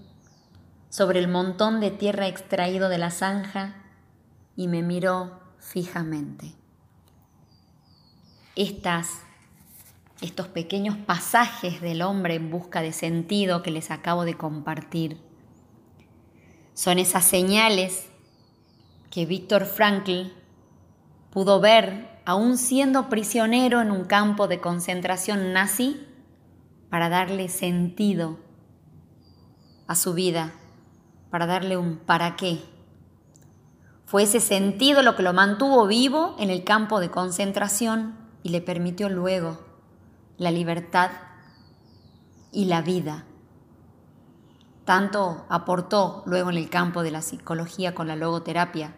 [0.88, 3.82] sobre el montón de tierra extraído de la zanja
[4.56, 6.54] y me miró fijamente.
[8.56, 9.20] Estas,
[10.20, 15.20] estos pequeños pasajes del hombre en busca de sentido que les acabo de compartir
[16.74, 18.06] son esas señales
[19.10, 20.32] que Víctor Frankl
[21.34, 26.06] pudo ver aún siendo prisionero en un campo de concentración nazi
[26.88, 28.38] para darle sentido
[29.86, 30.54] a su vida
[31.34, 32.62] para darle un para qué.
[34.04, 38.60] Fue ese sentido lo que lo mantuvo vivo en el campo de concentración y le
[38.60, 39.58] permitió luego
[40.36, 41.10] la libertad
[42.52, 43.24] y la vida.
[44.84, 48.94] Tanto aportó luego en el campo de la psicología con la logoterapia.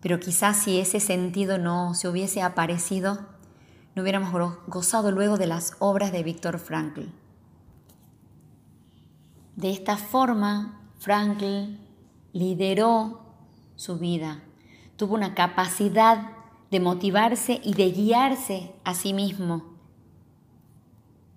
[0.00, 3.26] Pero quizás si ese sentido no se hubiese aparecido,
[3.94, 4.32] no hubiéramos
[4.66, 7.02] gozado luego de las obras de Víctor Frankl.
[9.56, 11.76] De esta forma, Frankl
[12.32, 13.20] lideró
[13.76, 14.42] su vida,
[14.96, 16.32] tuvo una capacidad
[16.70, 19.64] de motivarse y de guiarse a sí mismo.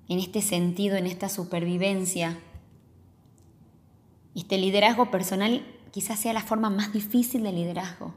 [0.07, 2.37] En este sentido, en esta supervivencia,
[4.35, 8.13] este liderazgo personal quizás sea la forma más difícil de liderazgo.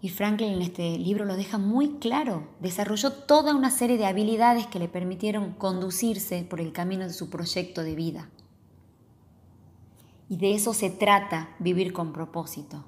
[0.00, 2.46] Y Franklin en este libro lo deja muy claro.
[2.60, 7.30] Desarrolló toda una serie de habilidades que le permitieron conducirse por el camino de su
[7.30, 8.30] proyecto de vida.
[10.28, 12.84] Y de eso se trata vivir con propósito.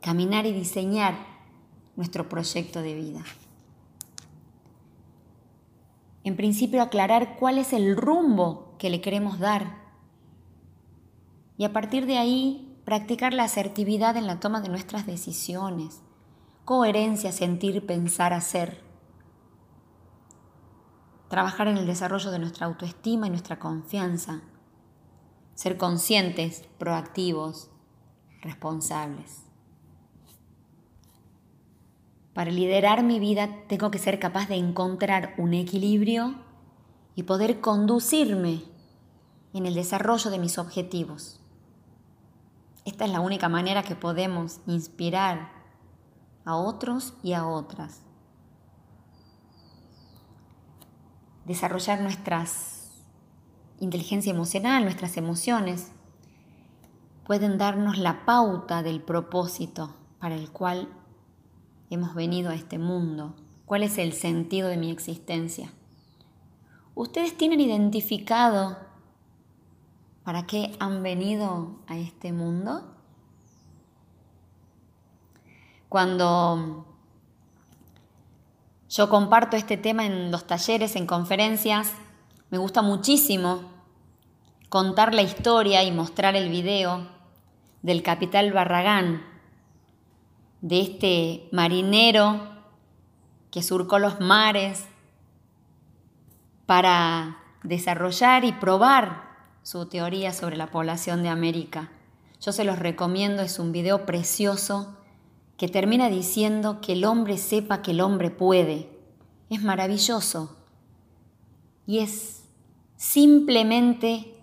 [0.00, 1.14] Caminar y diseñar
[1.96, 3.24] nuestro proyecto de vida.
[6.22, 9.78] En principio aclarar cuál es el rumbo que le queremos dar.
[11.56, 16.00] Y a partir de ahí practicar la asertividad en la toma de nuestras decisiones,
[16.64, 18.82] coherencia, sentir, pensar, hacer,
[21.28, 24.40] trabajar en el desarrollo de nuestra autoestima y nuestra confianza,
[25.54, 27.70] ser conscientes, proactivos,
[28.40, 29.42] responsables.
[32.32, 36.36] Para liderar mi vida tengo que ser capaz de encontrar un equilibrio
[37.14, 38.62] y poder conducirme
[39.52, 41.38] en el desarrollo de mis objetivos.
[42.88, 45.50] Esta es la única manera que podemos inspirar
[46.46, 48.00] a otros y a otras.
[51.44, 53.04] Desarrollar nuestras
[53.78, 55.92] inteligencia emocional, nuestras emociones,
[57.26, 60.88] pueden darnos la pauta del propósito para el cual
[61.90, 63.36] hemos venido a este mundo.
[63.66, 65.74] ¿Cuál es el sentido de mi existencia?
[66.94, 68.87] Ustedes tienen identificado
[70.28, 72.82] ¿Para qué han venido a este mundo?
[75.88, 76.84] Cuando
[78.90, 81.94] yo comparto este tema en los talleres, en conferencias,
[82.50, 83.62] me gusta muchísimo
[84.68, 87.08] contar la historia y mostrar el video
[87.80, 89.24] del capital Barragán,
[90.60, 92.38] de este marinero
[93.50, 94.84] que surcó los mares
[96.66, 99.27] para desarrollar y probar
[99.68, 101.92] su teoría sobre la población de América.
[102.40, 104.96] Yo se los recomiendo, es un video precioso
[105.58, 108.88] que termina diciendo que el hombre sepa que el hombre puede.
[109.50, 110.56] Es maravilloso.
[111.86, 112.44] Y es
[112.96, 114.42] simplemente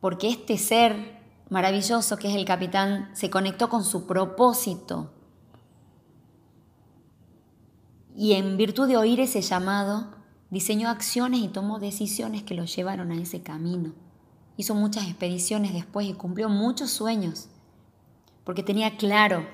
[0.00, 5.12] porque este ser maravilloso que es el capitán se conectó con su propósito.
[8.16, 10.14] Y en virtud de oír ese llamado,
[10.48, 14.03] diseñó acciones y tomó decisiones que lo llevaron a ese camino.
[14.56, 17.48] Hizo muchas expediciones después y cumplió muchos sueños,
[18.44, 19.46] porque tenía claro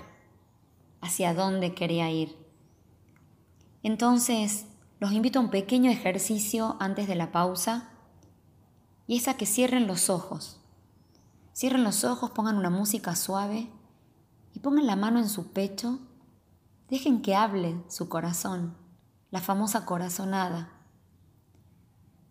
[1.00, 2.36] hacia dónde quería ir.
[3.82, 4.66] Entonces,
[4.98, 7.88] los invito a un pequeño ejercicio antes de la pausa
[9.06, 10.60] y es a que cierren los ojos.
[11.54, 13.70] Cierren los ojos, pongan una música suave
[14.54, 15.98] y pongan la mano en su pecho.
[16.88, 18.76] Dejen que hable su corazón,
[19.30, 20.72] la famosa corazonada.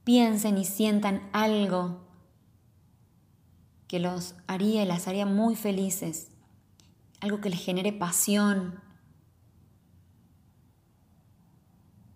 [0.04, 2.09] Piensen y sientan algo
[3.90, 6.32] que los haría y las haría muy felices
[7.22, 8.80] algo que les genere pasión.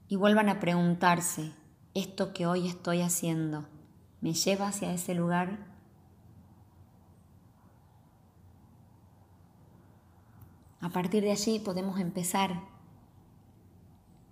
[0.07, 1.51] Y vuelvan a preguntarse,
[1.93, 3.65] ¿esto que hoy estoy haciendo
[4.21, 5.67] me lleva hacia ese lugar?
[10.79, 12.61] A partir de allí podemos empezar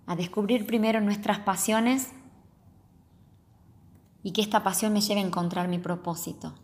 [0.06, 2.12] a descubrir primero nuestras pasiones
[4.22, 6.54] y que esta pasión me lleve a encontrar mi propósito.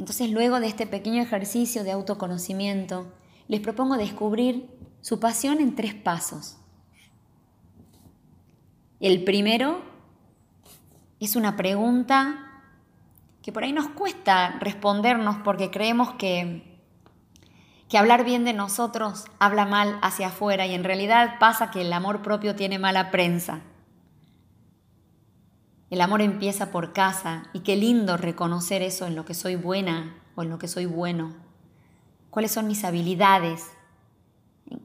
[0.00, 3.12] Entonces, luego de este pequeño ejercicio de autoconocimiento,
[3.48, 4.70] les propongo descubrir
[5.02, 6.56] su pasión en tres pasos.
[8.98, 9.82] El primero
[11.20, 12.62] es una pregunta
[13.42, 16.80] que por ahí nos cuesta respondernos porque creemos que,
[17.90, 21.92] que hablar bien de nosotros habla mal hacia afuera y en realidad pasa que el
[21.92, 23.60] amor propio tiene mala prensa.
[25.90, 30.16] El amor empieza por casa y qué lindo reconocer eso en lo que soy buena
[30.36, 31.34] o en lo que soy bueno.
[32.30, 33.64] ¿Cuáles son mis habilidades?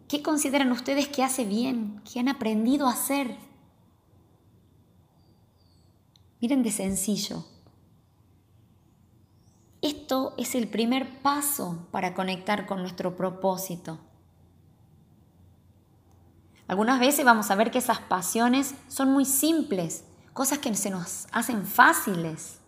[0.07, 2.01] ¿Qué consideran ustedes que hace bien?
[2.11, 3.37] ¿Qué han aprendido a hacer?
[6.41, 7.45] Miren de sencillo.
[9.83, 13.99] Esto es el primer paso para conectar con nuestro propósito.
[16.67, 20.03] Algunas veces vamos a ver que esas pasiones son muy simples,
[20.36, 22.60] cosas que se nos hacen fáciles.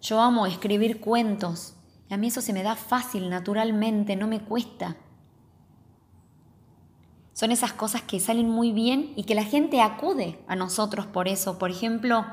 [0.00, 1.74] Yo amo escribir cuentos
[2.08, 4.96] y a mí eso se me da fácil, naturalmente, no me cuesta.
[7.34, 11.28] Son esas cosas que salen muy bien y que la gente acude a nosotros por
[11.28, 11.58] eso.
[11.58, 12.24] Por ejemplo,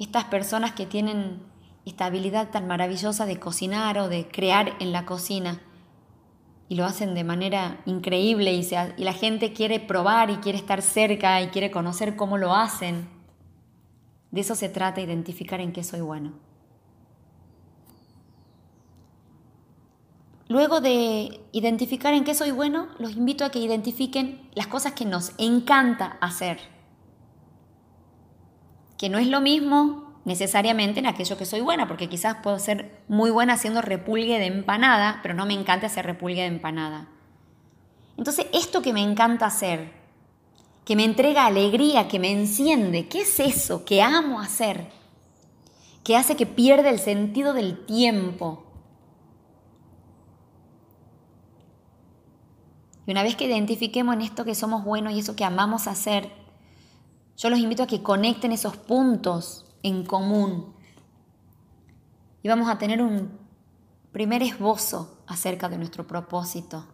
[0.00, 1.40] estas personas que tienen
[1.86, 5.60] esta habilidad tan maravillosa de cocinar o de crear en la cocina
[6.68, 11.42] y lo hacen de manera increíble y, la gente quiere probar y quiere estar cerca
[11.42, 13.08] y quiere conocer cómo lo hacen.
[14.30, 16.32] De eso se trata, identificar en qué soy bueno.
[20.48, 25.04] Luego de identificar en qué soy bueno, los invito a que identifiquen las cosas que
[25.04, 26.58] nos encanta hacer.
[28.98, 33.02] Que no es lo mismo necesariamente en aquello que soy buena, porque quizás puedo ser
[33.08, 37.08] muy buena haciendo repulgue de empanada, pero no me encanta hacer repulgue de empanada.
[38.16, 39.92] Entonces, esto que me encanta hacer,
[40.84, 44.88] que me entrega alegría, que me enciende, ¿qué es eso que amo hacer?
[46.02, 48.64] Que hace que pierda el sentido del tiempo.
[53.06, 56.30] Y una vez que identifiquemos en esto que somos buenos y eso que amamos hacer,
[57.36, 60.74] yo los invito a que conecten esos puntos en común.
[62.42, 63.38] Y vamos a tener un
[64.10, 66.86] primer esbozo acerca de nuestro propósito.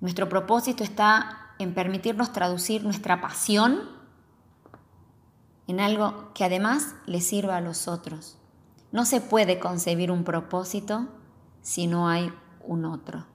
[0.00, 3.90] Nuestro propósito está en permitirnos traducir nuestra pasión
[5.66, 8.38] en algo que además le sirva a los otros.
[8.92, 11.08] No se puede concebir un propósito
[11.62, 13.26] si no hay un otro.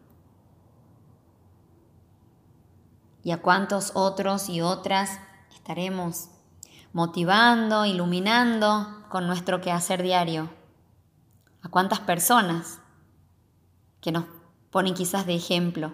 [3.24, 5.20] ¿Y a cuántos otros y otras
[5.54, 6.30] estaremos
[6.94, 10.50] motivando, iluminando con nuestro quehacer diario.
[11.62, 12.80] ¿A cuántas personas
[14.02, 14.26] que nos
[14.72, 15.94] ponen quizás de ejemplo?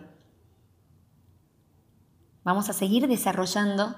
[2.43, 3.95] Vamos a seguir desarrollando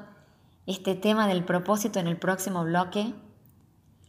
[0.65, 3.13] este tema del propósito en el próximo bloque.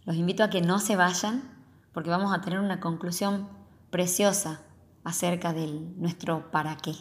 [0.04, 1.58] Los invito a que no se vayan
[1.92, 3.48] porque vamos a tener una conclusión
[3.90, 4.62] preciosa
[5.02, 5.66] acerca de
[5.96, 6.94] nuestro para qué.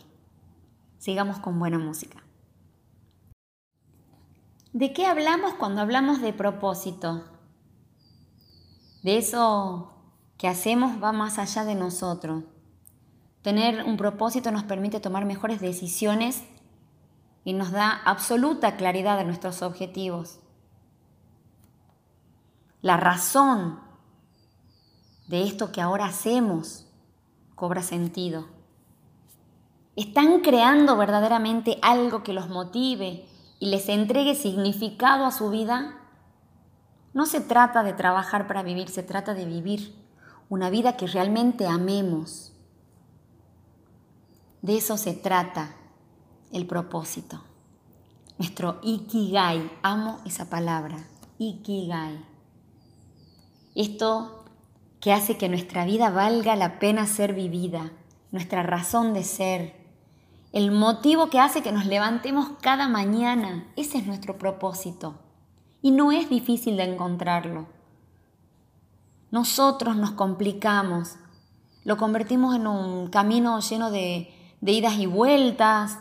[0.97, 2.26] Sigamos con buena música.
[4.74, 7.24] ¿De qué hablamos cuando hablamos de propósito?
[9.07, 9.93] de eso
[10.38, 12.43] que hacemos va más allá de nosotros.
[13.41, 16.43] Tener un propósito nos permite tomar mejores decisiones
[17.45, 20.39] y nos da absoluta claridad de nuestros objetivos.
[22.82, 23.80] La razón
[25.30, 26.86] de esto que ahora hacemos
[27.55, 28.47] cobra sentido.
[29.95, 33.26] ¿Están creando verdaderamente algo que los motive
[33.59, 35.97] y les entregue significado a su vida?
[37.13, 39.95] No se trata de trabajar para vivir, se trata de vivir
[40.49, 42.53] una vida que realmente amemos.
[44.61, 45.75] De eso se trata
[46.51, 47.43] el propósito.
[48.37, 50.97] Nuestro ikigai, amo esa palabra,
[51.37, 52.23] ikigai.
[53.75, 54.45] Esto
[54.99, 57.91] que hace que nuestra vida valga la pena ser vivida,
[58.31, 59.76] nuestra razón de ser,
[60.57, 65.15] el motivo que hace que nos levantemos cada mañana, ese es nuestro propósito.
[65.81, 67.67] Y no es difícil de encontrarlo.
[69.31, 71.15] Nosotros nos complicamos,
[71.83, 75.99] lo convertimos en un camino lleno de de idas y vueltas,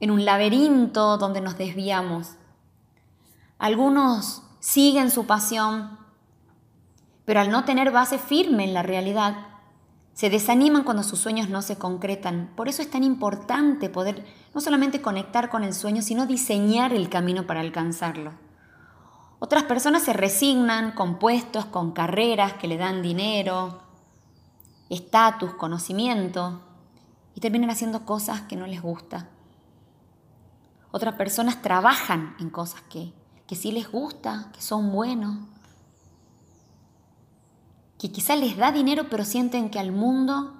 [0.00, 2.36] en un laberinto donde nos desviamos.
[3.58, 5.98] Algunos siguen su pasión,
[7.24, 9.47] pero al no tener base firme en la realidad,
[10.18, 12.50] se desaniman cuando sus sueños no se concretan.
[12.56, 17.08] Por eso es tan importante poder no solamente conectar con el sueño, sino diseñar el
[17.08, 18.32] camino para alcanzarlo.
[19.38, 23.80] Otras personas se resignan con puestos, con carreras que le dan dinero,
[24.90, 26.62] estatus, conocimiento,
[27.36, 29.28] y terminan haciendo cosas que no les gusta.
[30.90, 33.12] Otras personas trabajan en cosas que,
[33.46, 35.36] que sí les gusta, que son buenos,
[37.98, 40.54] que quizá les da dinero pero sienten que al mundo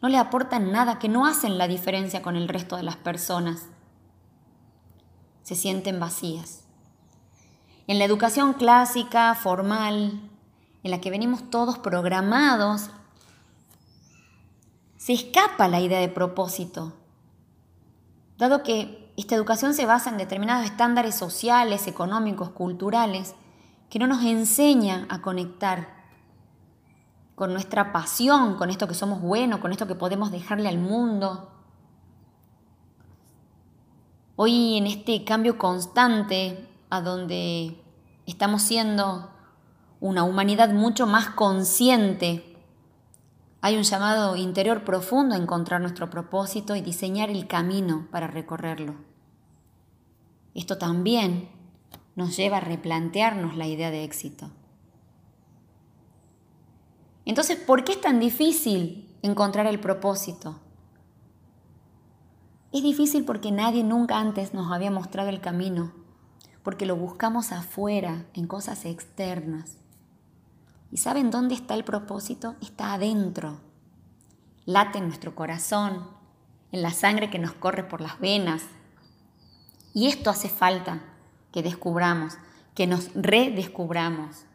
[0.00, 3.66] no le aportan nada, que no hacen la diferencia con el resto de las personas.
[5.42, 6.64] Se sienten vacías.
[7.86, 10.20] En la educación clásica, formal,
[10.82, 12.90] en la que venimos todos programados
[15.04, 16.94] se escapa la idea de propósito,
[18.38, 23.34] dado que esta educación se basa en determinados estándares sociales, económicos, culturales,
[23.90, 25.93] que no nos enseña a conectar
[27.34, 31.50] con nuestra pasión, con esto que somos buenos, con esto que podemos dejarle al mundo.
[34.36, 37.82] Hoy en este cambio constante a donde
[38.26, 39.30] estamos siendo
[40.00, 42.54] una humanidad mucho más consciente
[43.64, 48.96] hay un llamado interior profundo a encontrar nuestro propósito y diseñar el camino para recorrerlo.
[50.54, 51.48] Esto también
[52.14, 54.50] nos lleva a replantearnos la idea de éxito.
[57.24, 60.60] Entonces, ¿por qué es tan difícil encontrar el propósito?
[62.72, 65.92] Es difícil porque nadie nunca antes nos había mostrado el camino,
[66.62, 69.76] porque lo buscamos afuera, en cosas externas.
[70.90, 72.56] ¿Y saben dónde está el propósito?
[72.60, 73.60] Está adentro.
[74.66, 76.08] Late en nuestro corazón,
[76.72, 78.62] en la sangre que nos corre por las venas.
[79.92, 81.00] Y esto hace falta
[81.52, 82.38] que descubramos,
[82.74, 84.46] que nos redescubramos.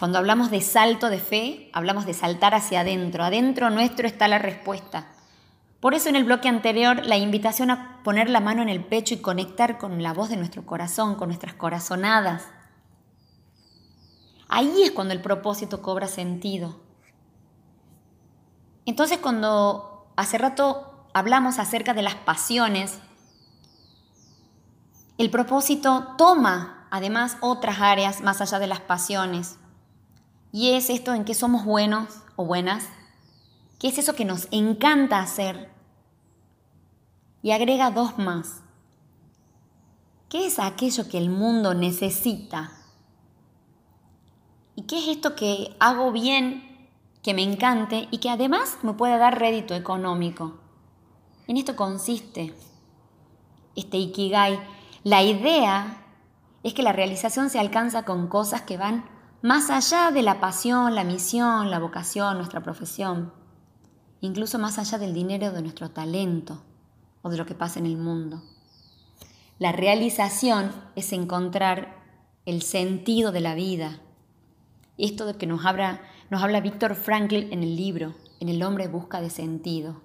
[0.00, 3.22] Cuando hablamos de salto de fe, hablamos de saltar hacia adentro.
[3.22, 5.08] Adentro nuestro está la respuesta.
[5.78, 9.12] Por eso en el bloque anterior la invitación a poner la mano en el pecho
[9.12, 12.46] y conectar con la voz de nuestro corazón, con nuestras corazonadas.
[14.48, 16.80] Ahí es cuando el propósito cobra sentido.
[18.86, 23.00] Entonces cuando hace rato hablamos acerca de las pasiones,
[25.18, 29.59] el propósito toma además otras áreas más allá de las pasiones.
[30.52, 32.84] Y es esto en que somos buenos o buenas,
[33.78, 35.70] que es eso que nos encanta hacer.
[37.42, 38.62] Y agrega dos más.
[40.28, 42.72] ¿Qué es aquello que el mundo necesita?
[44.74, 46.88] ¿Y qué es esto que hago bien,
[47.22, 50.58] que me encante y que además me pueda dar rédito económico?
[51.46, 52.54] En esto consiste
[53.74, 54.60] este Ikigai.
[55.02, 56.04] La idea
[56.62, 59.04] es que la realización se alcanza con cosas que van
[59.42, 63.32] más allá de la pasión, la misión, la vocación, nuestra profesión,
[64.20, 66.62] incluso más allá del dinero, de nuestro talento
[67.22, 68.42] o de lo que pasa en el mundo.
[69.58, 71.96] La realización es encontrar
[72.44, 74.00] el sentido de la vida,
[74.98, 78.88] esto de que nos habla, nos habla Víctor Frankl en el libro, en El hombre
[78.88, 80.02] busca de sentido.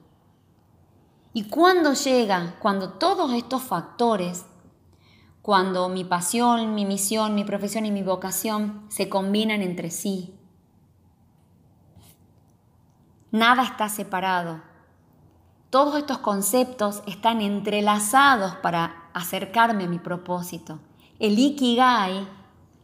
[1.33, 4.45] Y cuando llega, cuando todos estos factores,
[5.45, 10.33] cuando mi pasión, mi misión, mi profesión y mi vocación se combinan entre sí,
[13.29, 14.63] nada está separado.
[15.69, 20.79] Todos estos conceptos están entrelazados para acercarme a mi propósito.
[21.19, 22.27] El Ikigai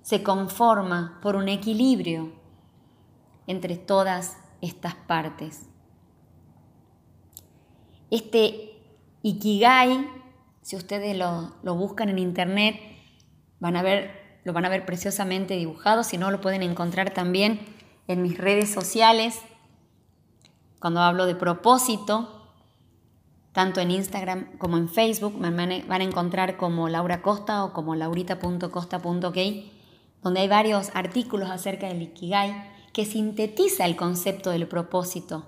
[0.04, 2.32] se conforma por un equilibrio
[3.48, 5.68] entre todas estas partes.
[8.12, 8.80] Este
[9.24, 10.21] Ikigai,
[10.62, 12.80] si ustedes lo, lo buscan en internet,
[13.60, 17.60] van a ver, lo van a ver preciosamente dibujado, si no lo pueden encontrar también
[18.08, 19.40] en mis redes sociales,
[20.80, 22.42] cuando hablo de propósito,
[23.52, 27.96] tanto en Instagram como en Facebook, me van a encontrar como Laura Costa o como
[27.96, 29.38] laurita.costa.ok,
[30.24, 35.46] donde hay varios artículos acerca del Ikigai que sintetiza el concepto del propósito.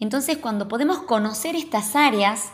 [0.00, 2.52] Entonces, cuando podemos conocer estas áreas,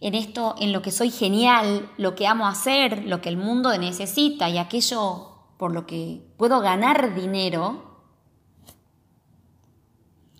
[0.00, 3.76] en esto, en lo que soy genial, lo que amo hacer, lo que el mundo
[3.76, 8.02] necesita y aquello por lo que puedo ganar dinero,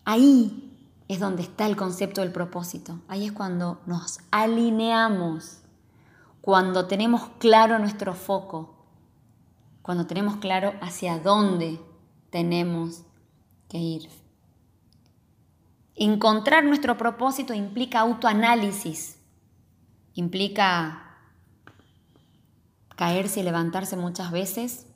[0.05, 0.69] ahí
[1.09, 3.01] es donde está el concepto del propósito.
[3.09, 5.59] Ahí es cuando nos alineamos,
[6.41, 8.87] cuando tenemos claro nuestro foco,
[9.83, 11.81] cuando tenemos claro hacia dónde
[12.31, 13.03] tenemos
[13.69, 14.09] que ir.
[15.95, 19.18] Encontrar nuestro propósito implica autoanálisis,
[20.19, 21.05] implica
[22.97, 24.87] caerse y levantarse muchas veces,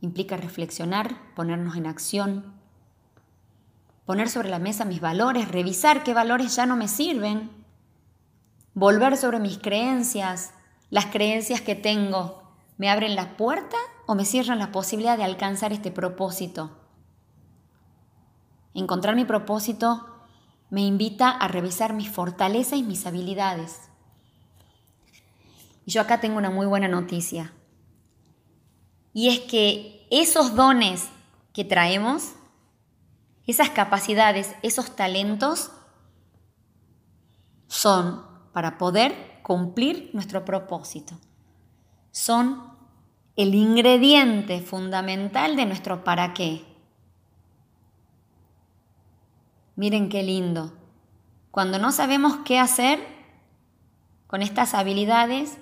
[0.00, 2.54] implica reflexionar, ponernos en acción,
[4.06, 7.50] poner sobre la mesa mis valores, revisar qué valores ya no me sirven,
[8.72, 10.54] volver sobre mis creencias,
[10.90, 12.44] las creencias que tengo,
[12.78, 16.70] ¿me abren la puerta o me cierran la posibilidad de alcanzar este propósito?
[18.74, 20.06] Encontrar mi propósito
[20.70, 23.91] me invita a revisar mis fortalezas y mis habilidades.
[25.84, 27.52] Y yo acá tengo una muy buena noticia.
[29.12, 31.08] Y es que esos dones
[31.52, 32.32] que traemos,
[33.46, 35.70] esas capacidades, esos talentos,
[37.66, 41.18] son para poder cumplir nuestro propósito.
[42.10, 42.72] Son
[43.36, 46.64] el ingrediente fundamental de nuestro para qué.
[49.74, 50.72] Miren qué lindo.
[51.50, 53.00] Cuando no sabemos qué hacer
[54.26, 55.58] con estas habilidades,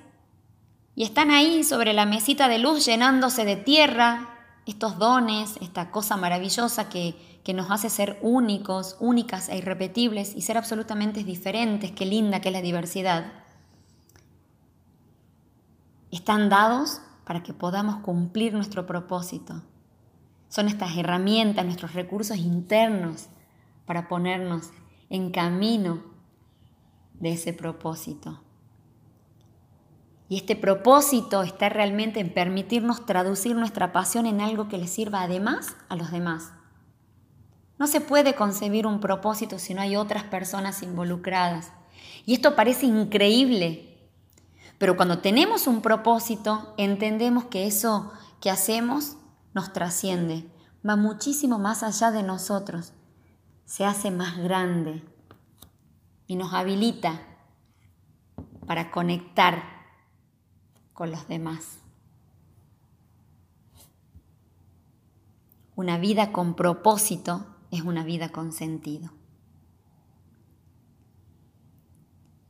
[0.94, 4.30] y están ahí sobre la mesita de luz llenándose de tierra
[4.66, 10.56] estos dones, esta cosa maravillosa que, nos hace ser únicos, únicas e irrepetibles y ser
[10.56, 11.90] absolutamente diferentes.
[11.90, 13.32] Qué linda que es la diversidad.
[16.12, 19.64] Están dados para que podamos cumplir nuestro propósito.
[20.48, 23.26] Son estas herramientas, nuestros recursos internos
[23.84, 24.70] para ponernos
[25.08, 26.04] en camino
[27.14, 28.40] de ese propósito.
[30.30, 35.22] Y este propósito está realmente en permitirnos traducir nuestra pasión en algo que le sirva
[35.22, 36.52] además a los demás.
[37.80, 41.72] No se puede concebir un propósito si no hay otras personas involucradas.
[42.26, 44.08] Y esto parece increíble,
[44.78, 49.16] pero cuando tenemos un propósito, entendemos que eso que hacemos
[49.52, 50.48] nos trasciende,
[50.88, 52.92] va muchísimo más allá de nosotros,
[53.64, 55.02] se hace más grande
[56.28, 57.20] y nos habilita
[58.68, 59.79] para conectar
[61.00, 61.78] con los demás.
[65.74, 69.10] Una vida con propósito es una vida con sentido.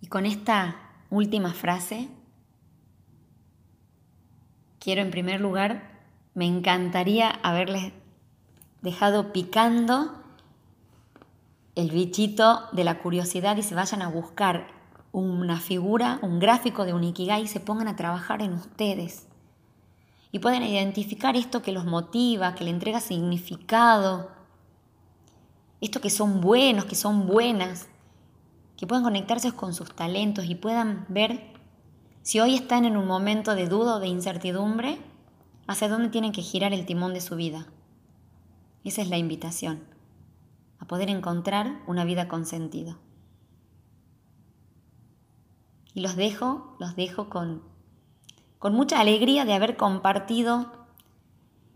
[0.01, 0.79] Y con esta
[1.11, 2.09] última frase,
[4.81, 6.01] quiero en primer lugar,
[6.35, 7.93] me encantaría haberles
[8.83, 10.25] dejado picando
[11.77, 14.80] el bichito de la curiosidad y se vayan a buscar
[15.13, 19.27] una figura, un gráfico de un Ikigai se pongan a trabajar en ustedes.
[20.33, 24.31] Y pueden identificar esto que los motiva, que le entrega significado,
[25.81, 27.89] esto que son buenos, que son buenas,
[28.77, 31.51] que puedan conectarse con sus talentos y puedan ver
[32.23, 34.99] si hoy están en un momento de duda o de incertidumbre,
[35.67, 37.67] hacia dónde tienen que girar el timón de su vida.
[38.85, 39.81] Esa es la invitación,
[40.79, 42.97] a poder encontrar una vida con sentido.
[45.95, 47.63] Y los dejo, los dejo con,
[48.59, 50.73] con mucha alegría de haber compartido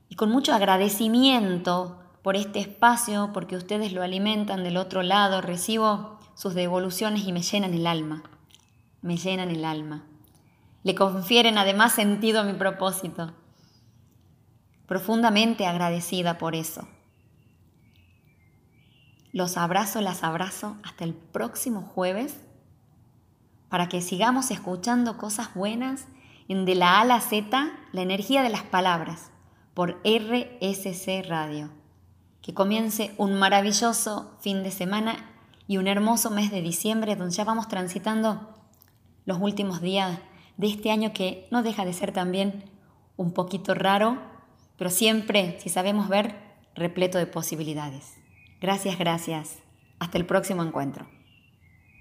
[0.08, 6.18] y con mucho agradecimiento por este espacio, porque ustedes lo alimentan del otro lado, recibo
[6.34, 8.22] sus devoluciones y me llenan el alma,
[9.02, 10.04] me llenan el alma.
[10.84, 13.32] Le confieren además sentido a mi propósito.
[14.86, 16.86] Profundamente agradecida por eso.
[19.32, 22.38] Los abrazo, las abrazo hasta el próximo jueves
[23.68, 26.06] para que sigamos escuchando cosas buenas
[26.48, 29.30] en De la A a la Z, la energía de las palabras,
[29.72, 31.70] por RSC Radio.
[32.42, 35.16] Que comience un maravilloso fin de semana
[35.66, 38.54] y un hermoso mes de diciembre donde ya vamos transitando
[39.24, 40.18] los últimos días
[40.56, 42.70] de este año que no deja de ser también
[43.16, 44.18] un poquito raro,
[44.76, 46.36] pero siempre, si sabemos ver,
[46.74, 48.14] repleto de posibilidades.
[48.60, 49.58] Gracias, gracias.
[49.98, 51.06] Hasta el próximo encuentro.